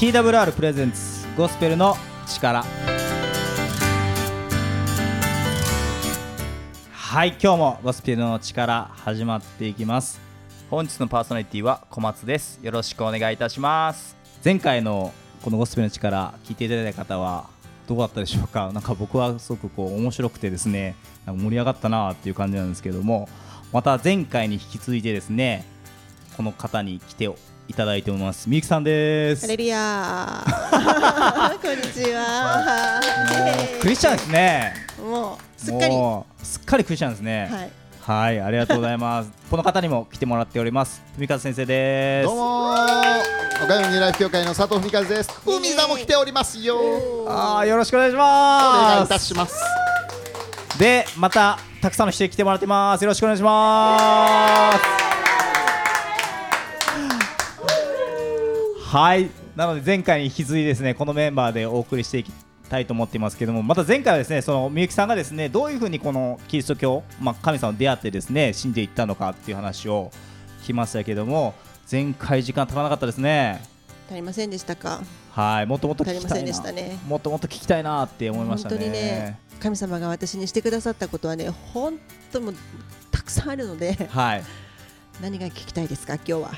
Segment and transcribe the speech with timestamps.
[0.00, 1.94] TWR プレゼンツゴスペルの
[2.26, 2.64] 力。
[6.90, 10.18] はい今日もゴスペルの力始まっていきます。
[10.70, 12.60] 本日のパーソナリティは小松です。
[12.62, 14.16] よろしくお願いいたします。
[14.42, 15.12] 前回の
[15.42, 17.50] このゴスペルの力聞いていただいた方は
[17.86, 18.72] どうだったでしょうか？
[18.72, 23.28] なんか僕はすごくこう面白くてですね盛り上がったなっていう感じなんですけども
[23.70, 25.66] また前回に引き続いてですね
[26.38, 27.28] この方に来て
[27.70, 28.50] いただいております。
[28.50, 29.42] みゆきさんです。
[29.42, 33.00] ハレルヤーこんにちは。
[33.80, 34.74] クリスチャンですね。
[35.00, 35.94] もうすっかり。
[35.94, 37.48] はもうすっかりクリスチャンですね。
[37.62, 37.70] い。
[38.00, 39.30] はい、ありがとうございます。
[39.48, 41.00] この方にも来てもらっております。
[41.16, 42.26] 文和先生です。
[42.26, 43.64] どうもー。
[43.64, 45.30] 岡山ニューライフ協会の佐藤文和です。
[45.46, 46.76] 海座も来ておりますよ。
[46.76, 49.02] おあーよろしくお願いし願ます。
[49.02, 49.62] いいたします。
[50.76, 53.02] でまたたくさんの人に来てもらってます。
[53.02, 54.72] よろしくお願いしま
[55.06, 55.09] す
[58.90, 59.30] はい。
[59.54, 62.32] なので前回に引き続いてですねこのメンバーでお送りしていき
[62.68, 70.10] たいと思っていますけどもまた前回はですねそのみゆきさんがですねどういうふうにこのキリスト教、まあ、神様に出会ってですね信じていったのかっていう話を
[70.62, 71.54] 聞きましたけども
[71.88, 73.62] 前回時間足らなかったですね。
[74.08, 75.02] 足りませんでしたか？
[75.30, 75.66] はい。
[75.66, 76.98] もっともっと聞足りませんできたいなしたね。
[77.06, 78.76] もっともっと聞きたいなって思いましたね。
[78.76, 81.96] 本当にね神様が私にしてくださったことはね本
[82.32, 82.54] 当もう
[83.12, 84.42] たくさんあるのではい。
[85.22, 86.50] 何が聞きたいですか今日は？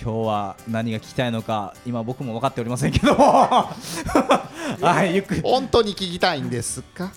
[0.00, 3.24] 今日は何が聞きたいのか今僕も分かっておりませんけども。
[4.82, 5.40] はいゆっくり。
[5.42, 7.12] 本当に聞きたいんですか？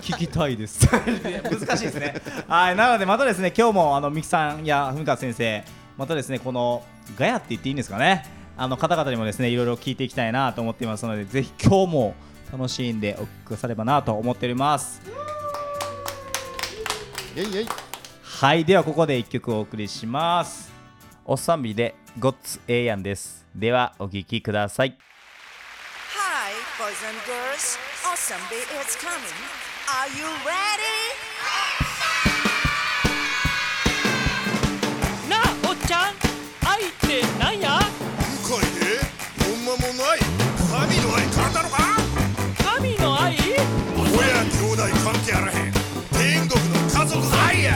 [0.00, 0.86] 聞きたいです。
[0.88, 2.14] 難しいですね。
[2.48, 5.64] はいなのでまたですね今日もあのミキさんや文川先生
[5.96, 6.82] またですねこの
[7.16, 8.24] ガヤって言っていいんですかね。
[8.58, 12.14] あの方々にもですねいろいろ聞いていきたいなと思っていますのでぜひ今日も
[12.50, 15.02] 楽しんでお聞きくださればなと思っております。
[18.22, 20.72] はいではここで一曲お送りします
[21.28, 23.44] おっさんびでゴッツええやんです。
[23.52, 24.96] ではお聞きください。
[26.14, 27.76] Hi, boys and girls.
[28.04, 29.18] Awesome Day is coming.
[29.88, 31.18] Are you ready?
[35.28, 36.14] なあおっちゃん
[36.64, 37.80] 愛ってなんや？
[38.44, 38.86] 深いで
[39.44, 40.20] ほんまもない
[40.70, 41.76] 神の愛買ったのか？
[42.78, 43.34] 神の愛？
[43.34, 45.72] 親兄弟関係あらへん。
[46.12, 47.74] 天国の家族の愛や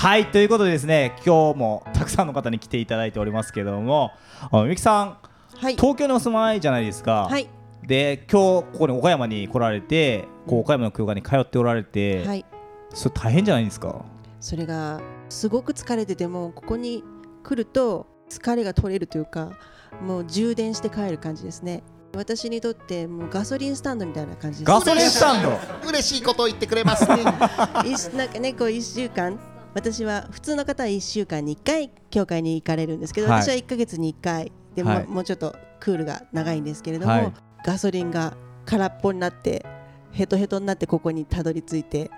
[0.00, 4.12] はいということでですね今日もたくさんの方に来ていただいておりますけども
[4.50, 5.18] みゆきさん
[5.58, 5.76] はい。
[5.76, 7.46] 東京にお住まいじゃないですか、はい。
[7.86, 12.46] で今日ここに岡山に来られてこう岡山の教会に通っておられて、はい。
[12.94, 14.02] それ大変じゃないですか。
[14.40, 17.04] それがすごく疲れててもここに
[17.42, 19.52] 来ると疲れが取れるというか
[20.02, 21.82] もう充電して帰る感じですね。
[22.16, 24.66] 私にとってもうガソリンスタンドみたいな感じです。
[24.66, 25.58] ガソリンスタンド。
[25.86, 27.22] 嬉しいことを言ってくれますね。
[27.84, 29.38] 一なんかねこう1週間
[29.74, 33.42] 私は普通の方は1週間に1回教会に行かれるんですけど、はい。
[33.42, 35.06] 私は1ヶ月に1回でも,、はい。
[35.06, 37.32] もうちょっとクールが長いんですけれども、はい。
[37.64, 38.36] ガソリンが
[38.66, 39.64] 空っぽになって
[40.12, 42.10] ヘトヘトになってここにたどり着いて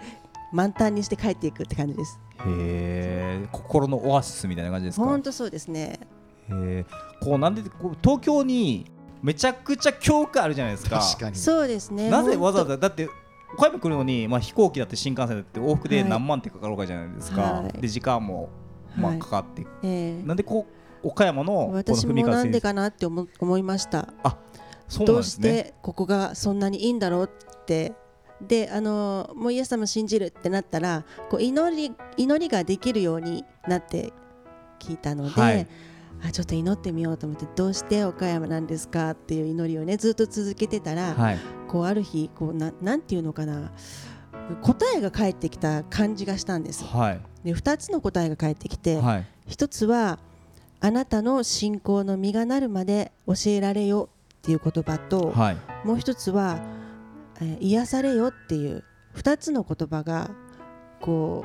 [0.53, 2.19] 満タンにして帰っていくって感じです。
[2.39, 5.05] へえ心のオアシスみたいな感じですか？
[5.05, 6.01] 本当そうですね。
[6.49, 6.85] へえ
[7.21, 8.91] こうなんでこう東京に
[9.23, 10.99] めちゃくちゃ教会あるじゃないですか。
[10.99, 11.37] 確かに。
[11.37, 12.11] そうですね。
[12.11, 13.09] なぜわざわざざだって
[13.55, 16.11] 岡山来るのに、まあ、飛行機だって新幹線だって往復ではい。
[16.11, 17.81] 何万ってかかるわけじゃないですか、はい。
[17.81, 18.51] で時間も、
[18.97, 19.21] まあ、はい。
[19.21, 20.23] かかって、ええ。
[20.23, 20.67] なんでこ
[21.03, 24.09] う岡山の私もなんでかなって思思いました。
[24.89, 27.95] そうなんどうしてここがそんなにいいんだろうって。
[28.41, 34.13] であのもうイエス様信じるってなったらこう祈り祈りができるようになって
[34.81, 35.69] 聞いたので、はい
[36.25, 39.11] あちょっと祈ってみようと思ってどうして岡山なんですか？
[39.11, 41.39] っていう祈りをねずっと続けてたら、はい。
[41.69, 43.73] こうある日こうななんていうのかな
[44.61, 47.21] 答えが返ってきた感じがしたんですはい。
[47.45, 49.27] で2つの答えが返ってきて、はい。
[49.47, 50.19] 一つは
[50.81, 54.09] あなたの信仰の実がなるまで教えられよ
[54.39, 55.57] っていう言葉と、はい。
[55.87, 56.59] もう一つは、
[57.41, 58.85] えー癒されよっていう
[59.17, 60.31] 2つの言葉が
[61.01, 61.45] こ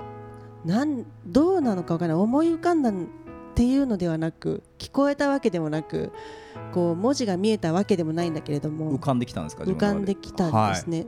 [0.66, 2.92] うなんどうなのかわからない思い浮かんだ
[3.58, 6.12] っていうのではなく聞こえたわけでもなく
[6.74, 11.08] こう文字が見えたわけでもないんだけれども浮かんできたんですか浮かんできたんですね。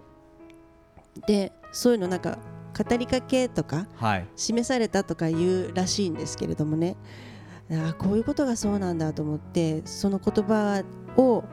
[1.28, 2.40] でそういうのなんか
[2.76, 4.28] 語りかけとかはい。
[4.36, 6.98] 示されたとか言うらしいんですけれどもね。
[7.70, 10.84] あーこういうことがそうなんだと思ってその言葉
[11.18, 11.44] を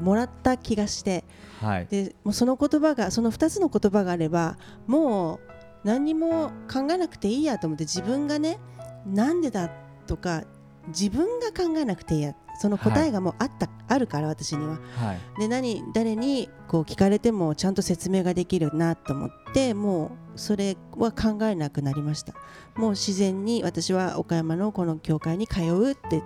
[0.00, 1.24] もらった気がして
[1.60, 1.86] はい。
[1.90, 4.56] でもうその言葉がその2つの言葉があれば
[4.86, 5.40] もう
[5.84, 8.58] 何にも考えなくていいやと思って自分がね
[9.06, 9.70] なんでだ
[10.06, 10.44] とか
[10.88, 14.78] 自分が考えなくていいやその答えがもうあった、あるから私には。
[14.96, 15.40] はい。
[15.40, 22.34] で何誰にこう聞かれてもちゃんと説明ができるなと思ってもうそれは考えなくなりました。
[22.76, 26.22] もう自然に私は岡山のこの教会に通うって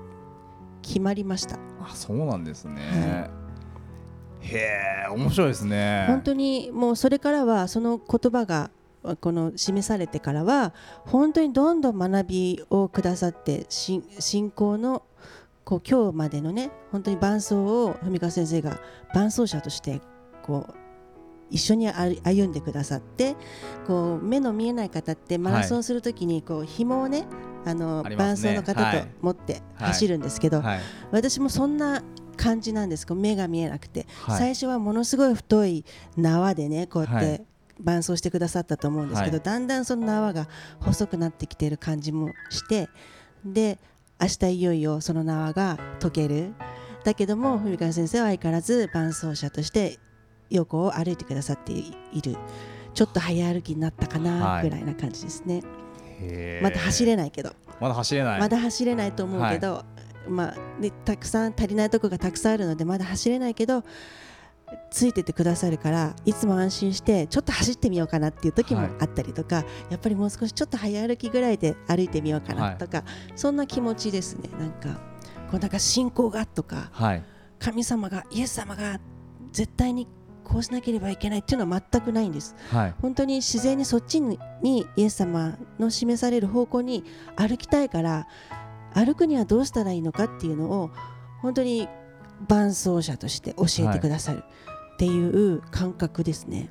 [0.82, 1.56] 決まりました。
[1.80, 3.30] あそうなんですね、
[4.40, 6.06] へえ面白いですね。
[6.08, 8.70] 本当にもうそれからはその言葉が
[9.14, 10.74] この示されてからは
[11.04, 15.02] 本当にどんどん学びをくださって信信仰の
[15.64, 18.80] こう今日までのね本当に伴奏を文川先生が
[19.14, 20.00] 伴奏者として
[20.42, 20.74] こう
[21.50, 23.36] 一緒に歩歩んでくださって
[23.86, 27.24] こう目の見えない方ってマラソンするときにこう紐をね
[27.64, 29.88] あの伴奏の方とはい持ってはい。
[29.88, 30.80] 走るんですけど、はい。
[31.10, 32.02] 私もそんな
[32.36, 33.06] 感じなんです。
[33.06, 34.38] こう目が見えなくて、はい。
[34.38, 35.84] 最初はものすごい太い
[36.16, 37.24] 縄でねこうやっはい。
[37.38, 37.44] て
[37.80, 39.44] 伴走してくださったと思うんですけど、はい。
[39.44, 40.48] だんだんその縄が
[40.80, 42.88] 細くなってきている感じもして
[43.44, 43.78] で
[44.20, 46.54] 明日いよいよその縄が解ける。
[47.04, 49.98] だけども文川先生は相変わらず伴走者として
[50.50, 51.92] 横を歩いてくださってい
[52.22, 52.36] る。
[52.94, 54.62] ちょっと早歩きになったかはない。
[54.62, 55.62] ぐらいな感じですね、
[56.20, 57.52] へえまだ走れないけど。
[57.78, 58.40] まだ走れない。
[58.40, 59.84] まだ走れないと思うけど、
[60.26, 63.84] まあね、たくさん足りないところがたくさんあるのでまだ走れないけど
[64.90, 68.90] ついててくださるからいつも安心してちょっと走ってみようかなっていう時もはい。
[69.00, 73.04] あったりとか、やっぱりもう少しちょっと早歩きぐらいで歩いてみようかはないとか、
[73.34, 74.48] そんな気持ちですね。
[74.58, 75.00] なんか
[75.50, 77.22] こうなんか信仰がとかはい。
[77.58, 79.00] 神様がイエス様が
[79.52, 80.06] 絶対に
[80.44, 82.54] こうしなければいけないっていうのは全くないんです。
[82.70, 82.94] はい。
[83.00, 87.04] 本当に自然にそっちににイエス様の示される方向に
[87.36, 88.26] 歩きたいから
[88.94, 90.90] 歩くにはどうしたらいいのかっていうのを
[91.42, 91.88] 本当に
[92.48, 94.44] 伴走者として教えてくださる
[94.94, 96.70] っていう感覚ですね。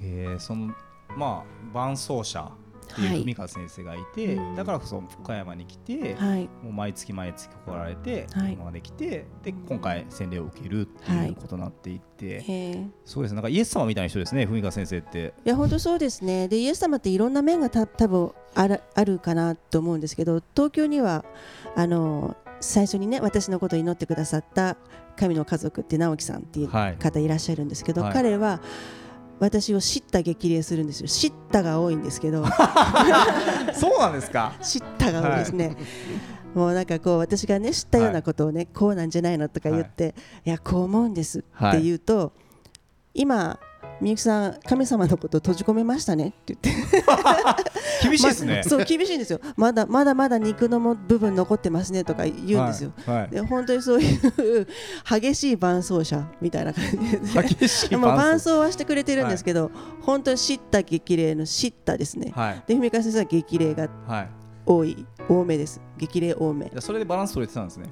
[0.00, 0.74] へえその
[1.16, 2.50] まあ伴走者
[2.92, 3.24] っていうはい。
[3.24, 4.54] 文川先生がいて、うん。
[4.54, 8.54] だからこそ岡山に来て、はい、もう毎月毎月来られて、はい。
[8.54, 12.72] 今まで来てで今回洗礼を受けるっていうことになっていって、え。
[12.72, 13.36] ーそうですね。
[13.36, 15.34] なんかイエス様みたいな人ですね文川先生って。
[15.44, 16.48] いや本当そうですね。
[16.48, 21.24] でイエス様っていろんな面がた多分あるあるかなと思うんですけど東京には
[21.76, 24.76] あの最初にね私のことを祈ってくださった
[25.16, 26.96] 神の家族って直樹さんっていうはい。
[26.96, 28.12] 方いらっしゃるんですけど、はい。
[28.12, 28.60] 彼は
[29.40, 31.06] 私を叱咤激励するんですよ。
[31.06, 32.44] 叱咤が多いんですけど。
[33.74, 34.52] そうなんですか？
[34.60, 35.76] 叱咤が多いですね、
[36.54, 42.32] もうなんかこう私がね知ったようなことをね、こうなんじゃないのとか言って、い、やこう思うんですって言うと、
[43.14, 43.60] 今
[44.00, 46.28] みゆきさん神様のことを閉じ込めましたね？
[46.28, 46.70] って言って。
[48.08, 48.62] 厳しいですね。
[48.64, 49.40] ま、そう厳しいんですよ。
[49.56, 52.04] まだまだまだ肉のも部分残ってますね？
[52.04, 53.30] とか言うんですよ、はいはい。
[53.30, 54.16] で本当にそうい
[54.62, 54.68] う
[55.08, 57.42] 激しい伴走者みたいな感じで。
[57.42, 59.70] 激しいまあ伴伴走走はしてくれてるんですけど、
[60.02, 62.62] 本当に叱咤激励の叱咤ですね、はい。
[62.66, 64.28] で文川先生は激励がはい。
[64.64, 65.80] 多い多めです。
[65.96, 66.70] 激励多め。
[66.78, 67.86] それでバランス取れてたんですね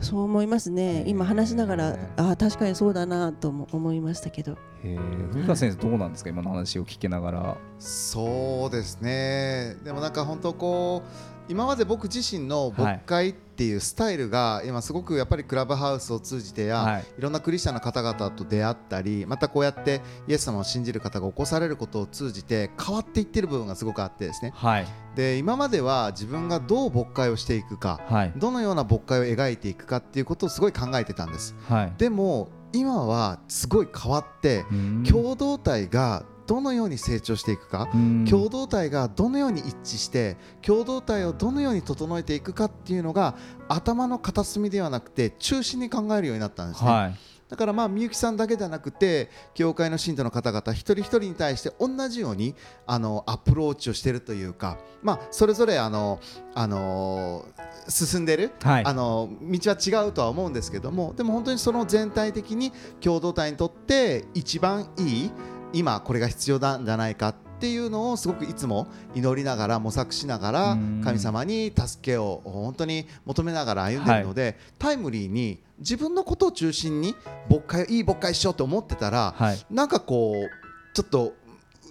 [0.00, 1.04] そう思いますね。
[1.06, 4.52] 今話しながらああ確かにそうだなとも思いましたけど。
[4.82, 4.96] へえ
[5.32, 6.30] 文川先生どうなんですか？
[6.30, 7.56] 今の話を聞きながら。
[7.78, 9.76] そうですね。
[9.84, 17.04] でもなんか本当こう今まで僕自身の牧会っていうスタイルが今すごくやっぱりクラブハウスを通じてや、はい。
[17.18, 24.52] い、ろんなクリスチャンの方々と出会ったりまたこうやってイエス様を信じる方が起こされることを通じて変わっていってる部分がすごくあってですね。
[24.56, 24.86] はい。
[25.14, 28.32] で今までは自分がどう牧会をしていくかはい。
[28.36, 31.54] どのような牧会を描いていくかっていうことをすごい考えてたんです。
[31.68, 31.92] はい。
[31.98, 35.04] でも今はすごい変わってうん。
[35.04, 38.24] 共同体がどのように成長していくかうん。
[38.24, 43.34] 共同体がどのように一致して共同体をどのように整えていくかっていうのが
[43.68, 47.14] 頭の片隅ではなくて中心に考えるようになったんですね、はい。
[47.48, 52.54] だからまあみゆきさんだけではなくて教会の信徒の方々一人一人に対して同じように
[52.86, 56.20] あのアプローチをしているというか、まあ、それぞれあの、
[56.54, 57.44] あの
[57.88, 58.84] 進んでる、はい。
[58.84, 65.30] あの道は違うとは思うんですけどもでも本当にその全体的に共同体にとって一番いい
[65.74, 71.00] 今これが必要なんじゃないかっていうのをすごくいつも祈りながら模索しながらうん。
[71.04, 77.14] 神様に助けを本当に求めながら歩んでいるので、タイムリーに自分のことを中心に
[77.48, 79.66] 牧会いい牧会しようと思ってたら、はい。
[79.70, 81.34] なんかこうちょっと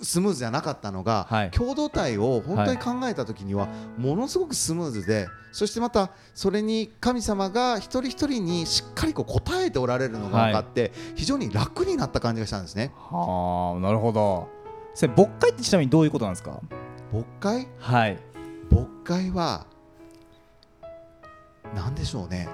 [0.01, 1.51] スムーズじゃなかったのが、はい。
[1.51, 12.91] 共同体を本当に考えた時にはものすごくスムーズでそしてまたそれに神様が一人一人にしっかりこう答えておられるのが分かって、非常に楽になった感じがしたんですね。
[12.95, 14.49] はあなるほど。
[14.95, 16.59] それ牧会ってちなみにどういうことなんですか？
[17.11, 17.67] 牧会？
[17.79, 18.17] はい。
[18.71, 19.65] 牧会は
[21.75, 22.47] 何でしょうね。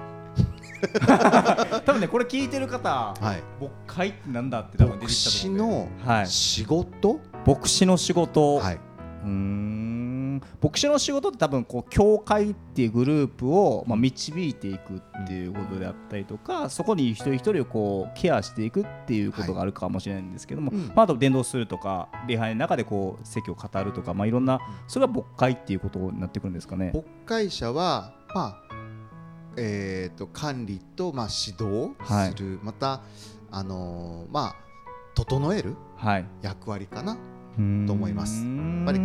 [1.84, 6.04] 多分ねこれ聞いてる方はい、牧会ってなんだって多分出牧てきたと師思うんで。
[6.04, 6.26] のはい。
[6.26, 10.42] 仕事、牧師の仕事、はい、うーん。
[10.62, 20.88] 牧師の仕事って多分こう教会っていうグループを、まあ、導いていくっていうことであったりとか、そこに一人一人をこうケアしていくっていうことがあるかもしれないんですけども、うん。
[20.88, 26.92] まあ、あと伝道するとか礼拝の中でこう説教を語るとか、まあ、いろんなそれが牧会っていうことになってくるんですかね。
[26.94, 28.62] 牧会者は、まあ
[29.56, 33.02] えー、と管理と、まあ、指導する、また、
[33.50, 34.69] あのーまあ、
[35.14, 36.24] 整えるはい。
[36.42, 37.20] 役割かなと
[37.86, 38.44] と思います。
[38.44, 39.00] やっぱり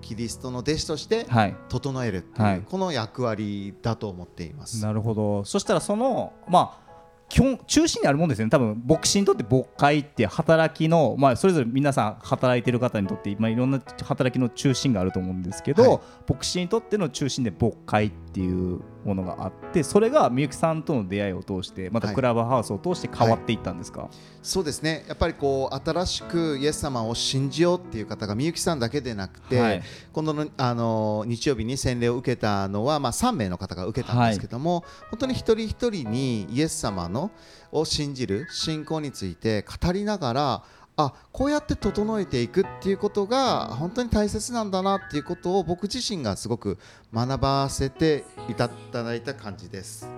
[0.00, 1.56] キリストの弟子としてはい。
[1.68, 4.82] 整えるっていこの役割だと思っています。
[4.82, 5.44] なるほど。
[5.44, 6.90] そしたらそのまあ
[7.28, 8.50] 基本中心にあるもんですよね。
[8.50, 16.00] 多分牧師にとって牧会って働きの、まあ、それぞれ皆さん働いてる方にとって、まあ、いろんな働きの中心があると思うんですけど、はい。
[16.28, 22.16] 牧師にとっての中心で牧会っていうものがあってそれがみゆきさんとの出会いを通してまたはい。
[22.16, 24.08] クラブハウスを通して変わっていったんですか、
[24.42, 25.04] そうですね。
[25.08, 29.82] やっぱりこう新しくイエス様を信じようっていう方がみゆきさんだけでなくて、はい。
[30.12, 37.30] 今度のあの日曜日に洗礼を受けたのは、まあ、3名の方が受けたんですけども、本当に一人一人にイエス様の
[37.72, 40.62] を信じる信仰について語りながら
[41.00, 46.78] あこうやって整えていくっていうことが本当に大切なんだなっていうことを僕自身がすごく
[47.14, 50.08] 学ばせていただいた感じです。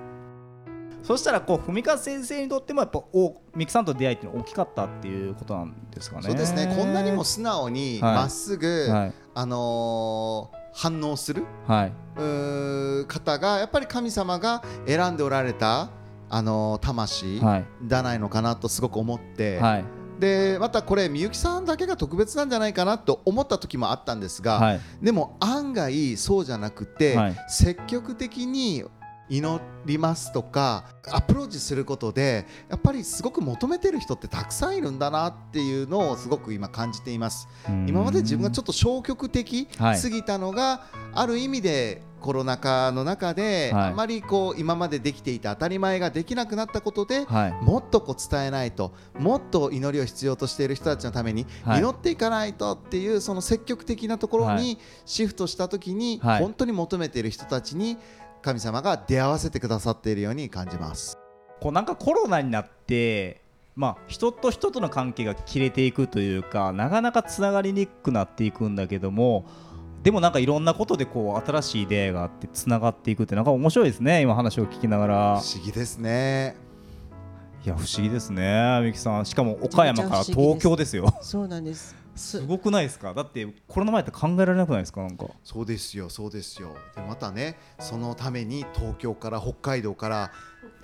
[1.03, 6.23] そしたらこう文川先生にとってもやっぱおみゆきさんと出会いっていうのは大きかったっていうことなんですかね。
[6.23, 6.73] そうですね。
[6.77, 8.15] こんなにも素直にはい。
[8.15, 9.13] まっすぐ、はい。
[9.35, 11.93] あのー反応するはい。
[13.07, 15.91] 方がやっぱり神様が選んでおられた、
[16.31, 17.65] あのー魂はい。
[17.85, 19.85] じゃないのかなとすごく思って、はい
[20.23, 24.81] でまたこれみゆきさんだけが特別なんじゃないかなと思った時もあったんですが、はい。
[25.03, 27.37] でも案外そうじゃなくて、はい。
[27.49, 28.85] 積極的に
[29.33, 37.49] 祈りますとかアプローチすることでやっぱりすごく求めてる人ってたくさんいるんだなっていうのをすごく今感じています。
[37.87, 39.99] 今まで自分がちょっと消極的はい。
[39.99, 40.83] すぎたのが、
[41.15, 43.91] ある意味でコロナ禍の中で、はい。
[43.91, 47.53] あまりこう今までできていた当たり前ができなくなったことで、はい。
[47.65, 51.81] もっとこう伝えないともっと祈りを必要としている人たちのためにはい。
[51.81, 56.43] 祈っていかないとっていうその積極的なところはにシフトした時にはい。
[56.43, 57.97] 本当に求めている人たちに
[58.43, 61.19] 神様が出会わせてくださっているように感じます。
[61.61, 63.41] こうなんかコロナになって
[63.77, 69.47] まあ人と人との関係が切れていくというかなかなかつながりにくくなっていくんだけども
[70.03, 76.57] でもなんかいろんなことでこう新しい出会いがあってつながっていくってなんか面白いですね今話を聞きながら不思議ですね。
[77.65, 82.02] いや不思議ですねみゆきさんしかも岡山から東京ですよそうなんです。
[82.15, 82.41] す。
[82.47, 83.15] ごくないですか？
[83.15, 85.01] だってコロナ前って考えられなくないですか？
[85.03, 85.27] なんか。
[85.45, 86.75] そうですよそうですよ。
[86.97, 90.33] でまたねそのために東京から北海道から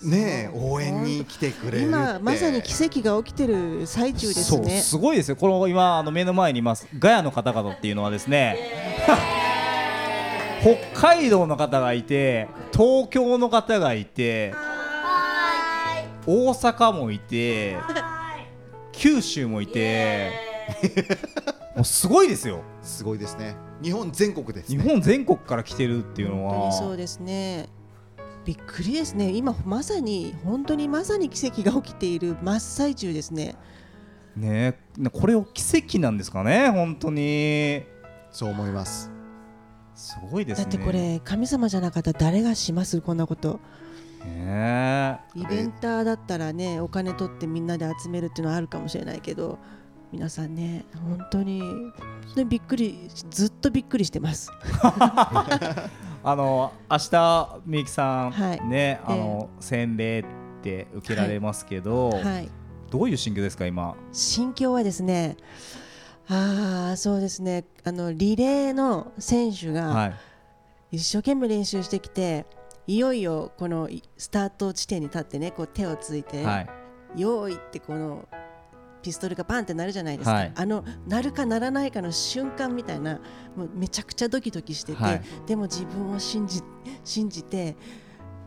[0.03, 1.85] ね応援に来てくれるって。
[1.85, 4.81] 今まさに奇跡が起きてる最中ですそうね。
[4.81, 5.37] すごいですよ。
[5.37, 6.87] この今あの目の前にいます。
[6.99, 8.57] ガヤの方々っていうのはですね。
[10.61, 10.77] 北
[11.17, 14.53] 海道の方がいて東京の方がいて
[16.27, 17.77] 大阪もいて
[18.91, 20.48] 九州もいて
[21.77, 22.63] もうすごいですよ。
[22.83, 23.57] すごいですね。
[23.83, 27.69] 日本全国です、ね、日本全国から来てるっていうの本当にそうはですね。
[28.45, 29.31] びっくりですね。
[29.31, 33.57] 今まさに本当にまさに奇跡が起きている真っ最中ですね。
[34.37, 34.79] ね
[35.13, 37.83] これを奇跡なんですかね本当に。
[38.31, 39.11] そう思います。
[39.95, 40.65] すごいですね。
[40.65, 43.01] だってこれ神様じゃなかったら誰がします？
[43.01, 43.61] こんなこと。
[44.25, 45.21] ね。
[45.35, 49.59] イベンターだったらねお金取ってみんなで集めるっていうのはあるかもしれないけど
[50.13, 51.63] 皆さんね本当に
[52.47, 54.51] びっくりずっとびっくりしてます。
[56.25, 58.65] あの明日みゆきさん、はい。
[58.65, 60.25] ねあの洗礼っ
[60.63, 62.49] て受けられますけど、はい。
[62.91, 63.95] どういう心境ですか今？
[64.13, 65.37] 心境はですね
[66.29, 67.65] ああそうですね。
[67.85, 70.15] あのリレーの選手がはい。
[70.91, 72.47] 一生懸命練習してきて
[72.87, 76.71] いよいよこのいスタート地点に立ってねこう手をついて、はい。
[77.17, 78.27] 用意ってこの
[79.03, 83.21] ピストルがバンってなるじゃないですか、はいあのなるかならないかの瞬間みたいな
[83.57, 86.63] もうめちゃくちゃドキドキしてて、はいでも自分を信じ
[87.05, 87.77] 信じて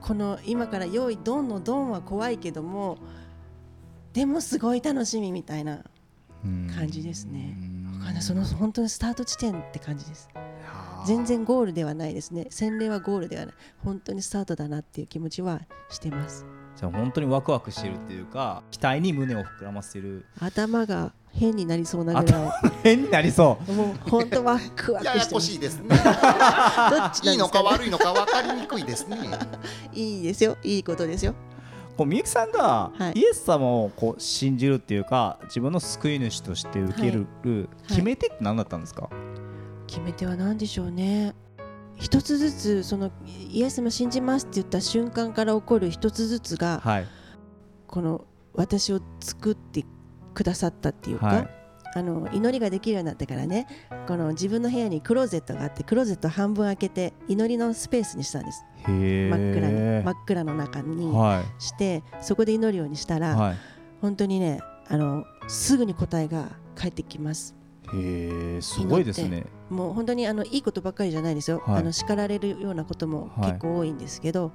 [0.01, 2.97] この今から用意ドンのドンは怖いけども
[4.13, 5.83] でもすごい楽しみみたいな
[6.75, 7.57] 感じですね。
[8.19, 10.29] その本当にスタート地点って感じです。
[11.05, 12.47] 全然ゴールではないですね。
[12.49, 13.55] 洗礼はゴールではない。
[13.83, 16.45] 本当にスタートだなっていう気持ちはしてます。
[16.75, 23.75] じゃあ本当にワクワクしてるっていうか期待に胸を膨らませてる頭が変になりそうなぐら 変になりそうい。
[23.75, 25.47] もう本当ワクワクややこしてます。
[25.47, 29.17] しいですね どっちなんですか、ね、いいのか悪いのか分かりにくいですね
[29.93, 30.57] いいですよ。
[30.63, 31.33] いいことですよ。
[31.97, 37.27] こうみゆきさんがはいイエス様をこう信じるっていうか自分の救い主として受ける
[37.87, 39.09] 決め手って何だったんですか、
[39.87, 41.33] 決め手は何でしょうね。
[42.01, 47.07] 一つずつそのイエス様信じますって言った瞬間から起こる一つずつがはい。
[47.87, 49.85] この私を作って
[50.33, 51.49] くださったっていうか、はい。
[51.93, 53.67] あの祈りができるようになってからね
[54.07, 58.63] この自分の部屋にクローゼットがあってクローゼット半分開けて祈りのスペースにしたんです。
[58.87, 63.57] 真っ暗に真っ暗の中にはしてそこで祈るようにしたら、いはい。
[64.01, 67.55] 本当にねあのすぐに答えが返ってきます
[67.93, 69.45] へえすごいですね。
[69.69, 71.79] もう本当にあのいいことばっかりじゃないですよ、はい。
[71.79, 74.51] あの叱られるようなこともはい結構多いんですけど、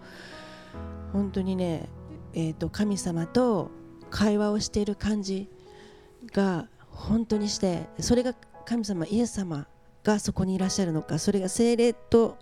[1.12, 1.88] 本当にね、
[2.34, 3.70] えー、と神様と
[4.10, 5.48] 会話をしている感じ
[6.32, 9.66] が本当にしてそれが神様イエス様
[10.04, 12.38] がそこにいらっしゃるのかそれが精霊と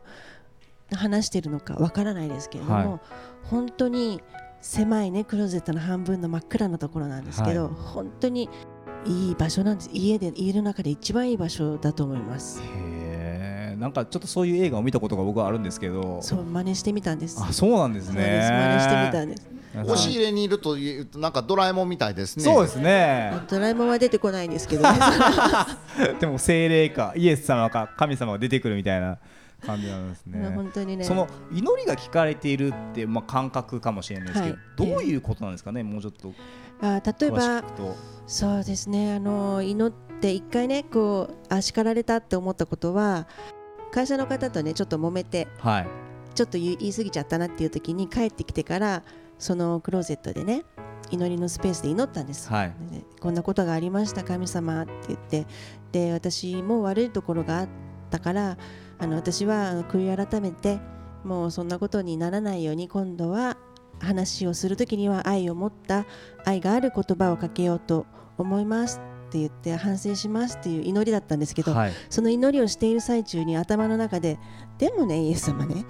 [0.93, 3.01] 話しているのかわからないですけれども、はい。
[3.45, 4.21] 本当に
[4.61, 7.75] 狭いねクローゼットの半分の真っ暗なところなんですけど、はい。
[7.75, 8.49] 本当に
[9.07, 9.91] いい場所なんです。
[9.93, 12.61] 家で家の中で一番いい場所だと思います。
[12.61, 12.65] へ
[13.73, 16.21] えなんかちょっとそういう映画を見たことが僕はあるんですけど。
[16.23, 17.39] そう真似してみたんです。
[17.43, 18.23] あそうなんですね。
[18.23, 18.51] です。
[18.51, 19.55] 真似してみたんです。
[19.83, 22.45] 押し入れにいるというとなんかドラえもんみたいですね。
[22.45, 23.33] そうですね。
[23.49, 24.99] ドラえもんは出てこないんですけどね。
[26.21, 29.19] でも精霊かイエス様か神様が出てくるみたいな
[29.65, 30.49] 感じなんですね。
[30.55, 31.05] 本当にね。
[31.05, 34.93] その祈りが聞かれているって、まあ、感覚かもしれないですけど、はい。
[34.93, 36.33] どういうことなんですかね、もうちょっと
[36.81, 37.65] あ例えば。
[38.27, 39.15] そうですね。
[39.15, 43.27] あの祈って一回ねこうあ叱られたって思ったことは
[43.93, 45.87] 会社の方とねちょっと揉めてはい、
[46.35, 49.03] ちょっと言い過ぎちゃったなっていう時に帰ってきてから
[49.39, 50.65] そのクローゼットでね
[51.11, 55.47] 祈りのスペースで祈ったんです、はい、でこんなことがありました神様って言って。
[55.95, 57.69] で私も悪いところがあっ
[58.11, 58.59] たから
[58.99, 60.81] あの私は悔い改めて
[61.25, 63.57] もうそんなことにならないように今度は
[64.01, 66.05] 話をする時には愛を持った
[66.45, 68.07] 愛がある言葉をかけようと
[68.39, 74.39] 思いますって言って反省しますっていう祈りだったんですけど、はい、その祈りをしている最中に頭の中で
[74.79, 75.85] でもねイエス様ね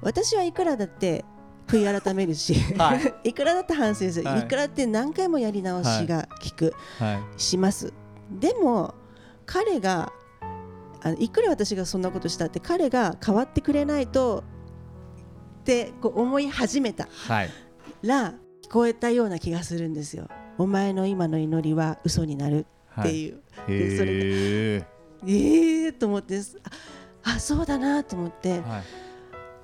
[0.00, 1.24] 私はいくらだって
[1.68, 3.32] 悔い改めるし、、はい。
[3.32, 4.40] くらだって反省する、はい。
[4.40, 7.92] い、くらだって何回もやり直しが効く、はい、します。
[8.30, 8.94] でも
[9.46, 10.12] 彼が
[11.02, 14.44] あのいくら私がそんなことしたって彼が変わってくれないと
[15.60, 17.50] ってこう思い始めたはい、
[18.02, 20.28] ら聞こえたような気がするんですよ。
[20.58, 22.66] お前の今の祈りは嘘になる
[23.00, 26.40] っていう、でそれええー、と思って
[27.22, 28.82] ああそうだなと思ってえ、はい、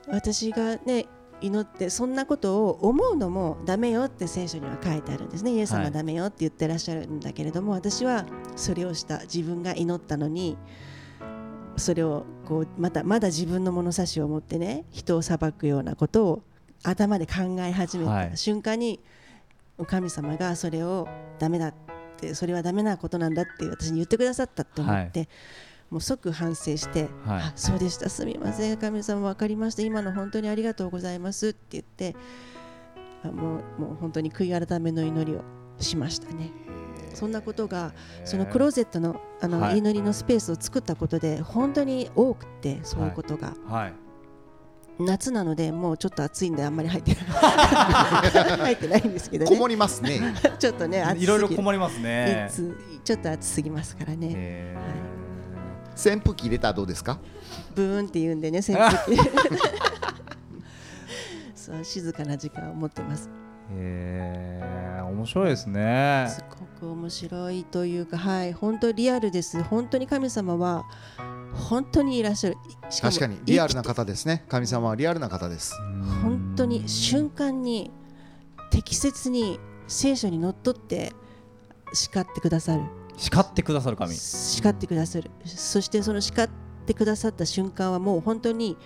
[0.08, 1.06] 私がね
[1.40, 5.52] 祈ってそんなことを思うのもダメよって聖書には書いてあるんですね。
[5.52, 8.24] イエス様ははいダメよって言ってらっしゃるんだけれども、私は
[8.56, 9.20] それをした。
[9.20, 10.56] 自分が祈ったのに
[11.78, 16.42] それをこうまたまだ自分の物差しを持ってね人を裁くようなことを
[16.82, 18.30] 頭で考え始めはい。
[18.30, 19.00] た瞬間に、
[19.86, 21.74] 神様がそれをダメだっ
[22.16, 25.28] てそれはダメなことなんだって私に言ってくださったと思って、
[25.90, 27.10] もう即反省して、はい
[27.42, 29.82] あそうでしたすみません神様分かりました。
[29.82, 32.14] 今の本当にありがとうございますって言って
[33.24, 35.42] あもうもう本当に悔い改めの祈りを
[35.78, 36.50] しましたね
[37.14, 37.92] そんなことが
[38.24, 39.78] そのクローゼットのあの、はい。
[39.78, 43.92] 祈りのスペースを作ったことで本当に多くてそういうことが、はい、
[44.98, 47.24] 夏なのでもうちょっと暑いんであんまり入ってない。
[48.58, 49.50] 入ってないんですけどね。
[49.50, 50.20] こもりますね。
[50.58, 52.50] ちょっとね暑すぎいろいろ困りますね。
[53.04, 54.28] ちょっと暑すぎますからね。
[54.32, 54.76] へ
[55.96, 57.18] 扇風機入れたらどうですか？
[57.74, 59.20] ブーンって言うんでね扇風機。
[61.54, 63.28] そう静かな時間を持ってます。
[63.28, 64.60] え、へ
[64.98, 66.26] え、面白いですね。
[66.28, 68.52] すごく面白いというかはい。
[68.52, 69.62] 本当リアルです。
[69.62, 70.84] 本当に神様は
[71.54, 72.56] 本当にいらっしゃる。
[72.88, 74.44] しも確かにリアルな方ですね。
[74.48, 75.74] 神様はリアルな方です。
[76.22, 77.90] 本当に瞬間に
[78.70, 81.12] 適切に聖書にのっとって
[81.92, 82.82] 叱ってくださる。
[83.16, 84.14] 叱ってくださる神。
[84.14, 85.30] 叱ってくださる。
[85.44, 86.48] そしてその叱っ
[86.86, 88.76] てくださった瞬間はもう本当に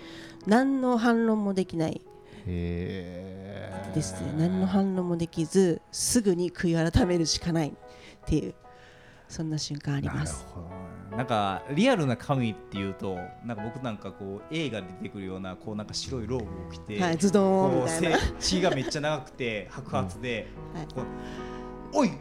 [0.47, 2.01] 何の反論もできない。
[2.01, 2.12] へ
[2.45, 4.33] ですね。
[4.37, 7.73] 何の反論もできずすぐに悔い改めるしかないっ
[8.25, 8.53] ていう
[9.27, 10.67] そんな瞬間ありなるますほど。
[10.67, 10.73] ね
[11.17, 18.17] なんかリアルな神っていうとなんか僕なんかこう映画で出てくるようなこうなんか白いローブを着て、はいズドーンみたいな。
[18.17, 20.87] せ血がめっちゃ長くて白髪で、はい。
[20.87, 21.05] こう
[21.95, 22.11] おい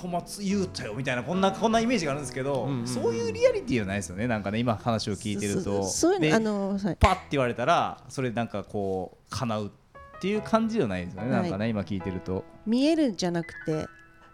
[0.00, 2.86] 小松言うたよみたいなこんなこんなイメージがあるんですけど、うんうんうん。
[2.86, 5.82] そういうリアリティじゃないですよねなんかね今話を聞いてると。
[5.82, 6.96] そそういうあのはい。
[7.00, 11.42] パッて言われたらそれなんかこう叶うっていう感じじゃないですよね、はい。
[11.42, 12.44] なんかね今聞いてると。
[12.66, 13.86] 見えるんじゃなくて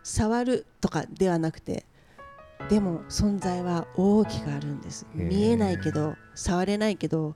[0.02, 1.86] 触るとかではなくて
[2.68, 5.06] でも存在は大きくあるんです。
[5.14, 7.34] 見えないけど触れないけど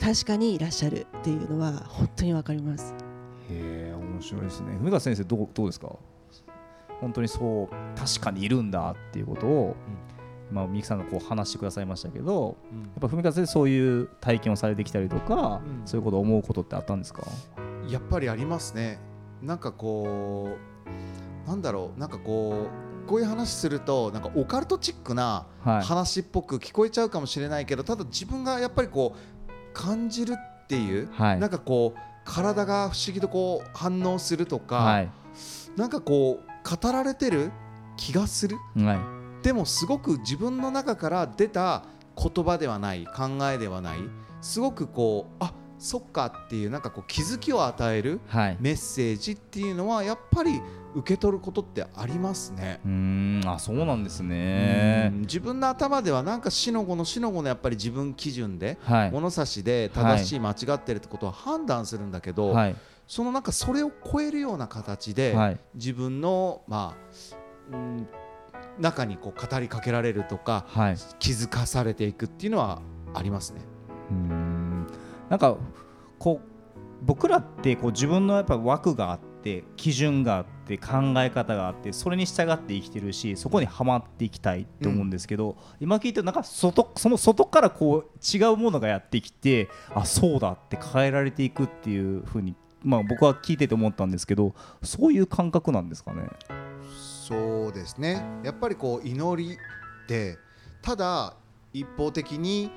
[0.00, 2.94] 確かにいらっしゃるっていうのは本当にわかります。
[3.50, 4.72] へえ面白いですね。
[4.80, 5.88] 文川先生どうどうですか？
[7.02, 9.76] 本当にそう確かにいるんだっていうことを、
[10.50, 15.82] まあみゆきさんがこう話してくださいましたけどやっぱ文川先生そういう体験をされてきたりとか、うん。
[15.84, 17.22] そういうことを思うことってあったんですか？
[17.88, 18.98] やっぱりありますね。
[19.42, 20.56] なんかこ
[21.46, 22.00] うなんだろう。
[22.00, 22.68] なんかこ
[23.06, 25.82] うこういう話するとなんかオカルトチックなはい。
[25.82, 31.40] 話っぽく聞こえちゃうかもしれないけどただ自分がやっぱりこう感じるっていう、はい。
[31.40, 35.10] なんかこう体が不思議とこう反応するとか、はい。
[35.76, 37.52] なんかこう語られてる
[37.96, 38.56] 気がする。
[38.76, 38.94] は
[39.40, 39.44] い。
[39.44, 41.84] でもすごく自分の中から出た
[42.16, 43.98] 言葉ではない考えではない
[44.40, 48.56] すごくこうあそっかっていうなんかこう気づきを与えるはい。
[48.60, 50.60] メッセージっていうのはやっぱり
[50.94, 52.80] 受け取ることってありますね。
[52.84, 53.42] うーん。
[53.46, 55.10] あそうなんですね。
[55.12, 55.20] うん。
[55.22, 59.10] 自分の頭ではなんか死の子の死の子のやっぱり自分基準ではい。
[59.10, 62.76] 物差しで正しい間違ってるってことは判断するんだけど、はい
[63.12, 65.60] そのなんかそれを超えるような形で、はい。
[65.74, 66.96] 自分のま
[67.70, 68.08] あ、うん、
[68.78, 70.96] 中にこう語りかけられるとかはい。
[71.18, 72.80] 気づかされていくっていうのは
[73.12, 73.60] ありますね。
[74.10, 74.86] うーん。
[75.28, 75.58] なんか
[76.18, 76.48] こう
[77.02, 96.28] 僕らってこう自分のやっぱ枠があって基準があって考え方があってそれに従って生きてるしそこにはまっていきたいって思うんですけど、今聞いてなんか外その外からこう違うものがやってきてあそうだって変えられていくっていうふうに、まあ、僕は聞いてて思ったんですけどそういう感覚なんですかね？
[97.26, 98.22] そうですね。
[98.42, 99.58] やっぱりこう祈りっ
[100.06, 100.38] て
[100.82, 101.34] ただ
[101.72, 102.70] 一方的に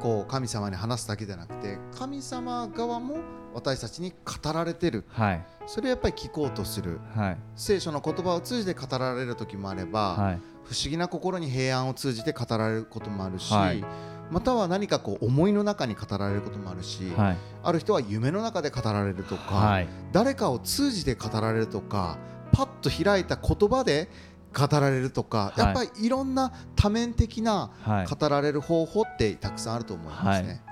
[0.00, 3.16] こう神様に話すだけじゃなくて神様側も
[3.54, 5.04] 私たちに語られてる。
[5.08, 5.46] はい。
[5.66, 7.00] それをやっぱり聞こうとする。
[7.14, 7.38] はい。
[7.54, 10.40] 聖書の言葉を通じて語られる時もあれば、はい。
[10.64, 13.84] 不思議な心に平安を通じて語られることもあるし、はい
[14.32, 17.36] または何かこう思いの中に語られることもあるし、はい。
[17.62, 19.88] ある人は夢の中で語られるとか、はい。
[20.10, 22.16] 誰かを通じて語られるとか
[22.50, 24.08] パッと開いた言葉で
[24.56, 25.60] 語られるとか、はい。
[25.60, 28.06] やっぱりいろんな多面的なはい。
[28.06, 30.62] 語られる方法ってたくさんあると思いますね。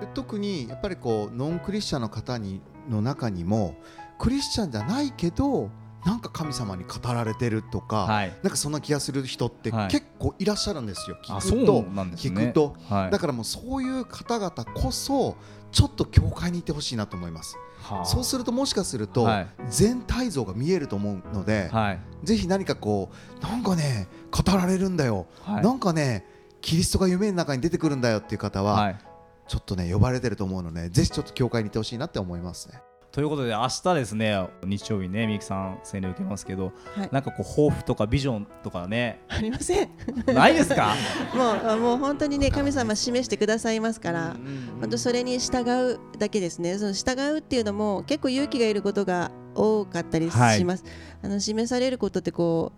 [0.00, 3.74] で特にやっぱりこうノンクリスチャンの方にの中にも
[4.20, 5.68] クリスチャンじゃないけど
[6.04, 8.36] なんか神様に語られてるとか、はい。
[8.42, 9.88] なんかそんな気がする人ってはい。
[9.88, 12.12] 結構いらっしゃるんですよ、あ聞くとね。
[12.16, 13.10] 聞くと、はい。
[13.10, 15.36] だからもうそういう方々こそ
[15.72, 17.56] ちょっと教会にいてほしいなと思います。
[17.82, 18.04] はあ。
[18.04, 19.48] そうするともしかすると、はい。
[19.68, 22.00] 全体像が見えると思うので、はい。
[22.24, 25.62] ぜひ何かこうなんかね語られるんだよ、はい。
[25.62, 26.24] なんかね
[26.60, 28.98] キリストが夢の中に出てくるんだよっていう方は、はい。
[29.46, 32.80] ちょっとね呼ばれてると思うのでぜひちょっと教会にいてほしいなって思いますね
[33.12, 37.08] ということで明日ですね日曜日ねみゆきさん洗礼受けますけど、はい。
[37.10, 39.20] なんかこう抱負とかビジョンとかね。
[39.28, 39.88] ありません。
[40.26, 40.94] ないですか？
[41.34, 44.36] もうもう本当にね神様示してくださいますから
[44.80, 46.78] 本当それに従うだけですね。
[46.78, 50.64] その従うっていうのも結構勇気がいることが多かったりしはい。
[50.64, 50.84] ます、
[51.22, 52.70] あの示されることってこ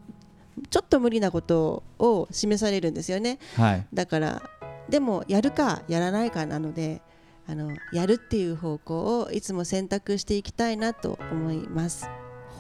[0.59, 3.39] うちょっと無理なことを示されるんですよね。
[3.57, 3.87] はい。
[3.93, 4.43] だから
[4.89, 7.03] でもやるかやらないかなので
[7.47, 12.09] あのやるっていう方向をいつも選択していきたいなと思います。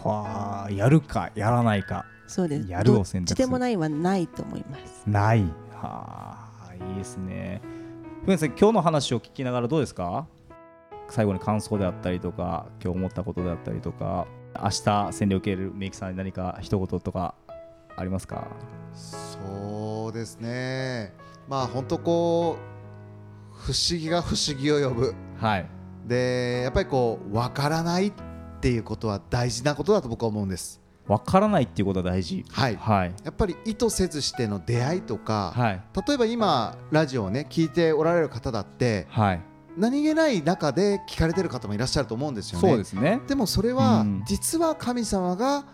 [0.02, 2.04] はあやるかやらないか。
[2.26, 2.68] そうです。
[2.68, 3.24] やるを選択する。
[3.24, 5.02] どっちでもないはないと思います。
[5.06, 5.44] ない。
[5.72, 7.60] はあいいですね。
[8.24, 10.26] ふんさん今日の話を聞きながらどうですか？
[11.08, 17.34] 最後に感想であったりとか今日思ったことであったりとか明日洗礼を受けるメイクさんに何か一言とか
[17.96, 18.48] ありますか？
[18.94, 21.12] そうですね。
[21.48, 22.72] まあ本当こう
[23.64, 25.14] 不思議が不思議を呼ぶ。
[25.40, 25.66] はい。
[26.04, 28.12] でやっぱりこう分からないっ
[28.60, 30.80] ていうことは大事なことだと僕は思うんです。
[31.06, 32.44] わからないっていうことは大事。
[32.50, 32.76] はい。
[32.76, 33.14] はい。
[33.22, 35.82] やっぱり意図せずしての出会いとか、はい。
[36.06, 39.40] 例えば今ラジオをね聞いておられる方だってはい。
[39.76, 42.68] 何気ない中で聞かれてる方もいらっしゃると思うんですよね。
[42.68, 43.20] そうですね。
[43.28, 44.24] でもそれは、うん。
[44.26, 45.64] 実は神様が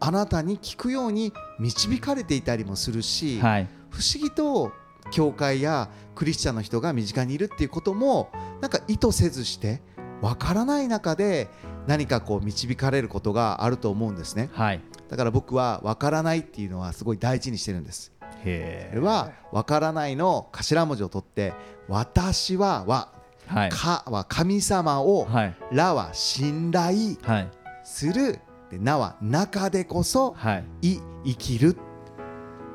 [0.00, 3.68] あなたに聞くように導かれていたりもするし、はい。
[3.90, 4.70] 不思議と
[5.10, 9.80] 教会やクリスチャンの人が身近にいるっていうこともなんか意図せずして
[10.20, 11.46] わからない中で
[11.86, 14.50] 何かこう導かれることがあると思うんですね。
[14.52, 14.80] はい。
[15.08, 18.12] だから僕はわからないっていうのはすごい大事にしてるんです。
[18.44, 21.54] へそれはわからないの頭文字を取って
[21.88, 23.12] 私はは
[23.46, 23.70] はい。
[23.70, 25.56] かは神様を、はい。
[25.70, 27.50] らは信頼はい。
[27.84, 28.40] する。
[28.72, 30.94] でなは中でこそはい。
[30.96, 31.76] い生きる。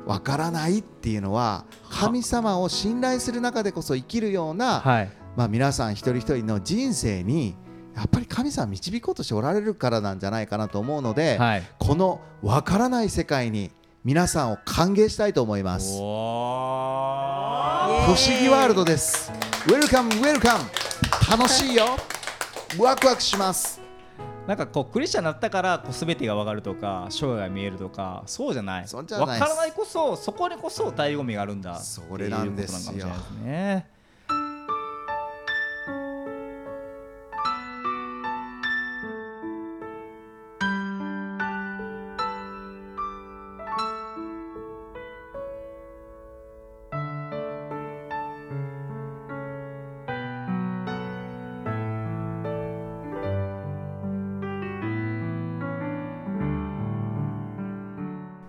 [0.06, 5.10] わからないっていうのは神様を信頼する中でこそ生きるような、はい。
[5.36, 7.56] まあ、皆さん一人一人の人生に
[7.96, 11.62] やっぱり神様導こうとしておられるからなんじゃないかなと思うので、はい。
[11.78, 13.70] このわからない世界に
[14.04, 15.96] 皆さんを歓迎したいと思います。
[15.96, 16.04] 不お
[18.08, 19.32] 思議ワールドです。
[19.66, 20.64] ウェルカムウェルカム
[21.30, 21.96] 楽しいよ。
[22.78, 23.83] ワクワクします
[24.46, 28.86] なんかこうクリスチャンになったからこう全てが分かるとか生涯が見えるとかそうじゃない。
[28.86, 33.93] 分からないこそそこにこそ醍醐味があるんだそれなんですよっていうことなのかもしれないですね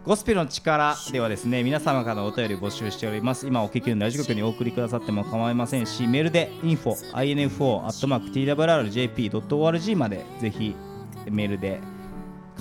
[0.05, 3.47] ゴスペルの力ではですね皆様からのお便り募集しております。
[3.47, 7.81] 今お聞きのラジオ局にお送りくださっても構いませんしメールで info info
[8.31, 10.75] twrjp.org までぜひ
[11.31, 11.79] メールで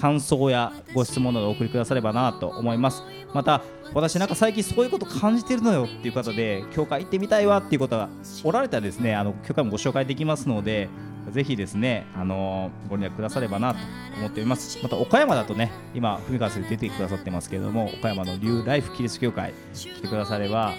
[0.01, 3.03] 感想やご質問などお送りくださればなと思います。
[3.35, 8.09] また私なんか最近そういうこと感じてるのよっていう方で教会行ってみたいわっていう方が
[8.43, 10.89] おられたらですねあの教会もご紹介できますので
[11.31, 13.81] ぜひですね、あのご連絡くださればなと
[14.19, 14.79] 思っております。
[14.83, 20.73] また岡山だとね、今、文川先生出てくださってますけれども、岡山のニューライフキリスト教会来てくだされば、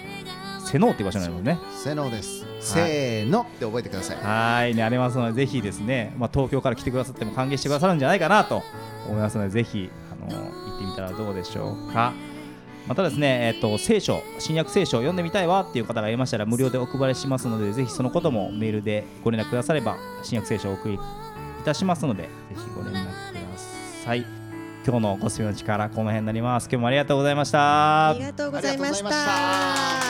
[0.64, 1.58] 瀬能って場所になりますね。
[1.76, 8.62] せーのです、せーのって覚えてくださいはい、ね、ありますので、ぜひですね、まあ、東京から来てくださっても歓迎してくださるんじゃないかなと
[9.08, 12.12] 思いますので、ぜひ、あの行ってみたらどうでしょうか。
[12.86, 20.98] またですね、えっと聖書、新約聖書を読んでみたいわっていう方がいましたら、無料でお配りしますので、ぜひそのこともメールでご連絡くだされば、新約聖書をお送りい
[21.64, 23.12] たしますので、ぜひご連絡くだ
[24.04, 24.24] さい。
[24.86, 26.68] 今日のコスメの力、この辺になります。
[26.70, 28.20] 今日もありがとうございましたあり。
[28.20, 30.05] がとうございました。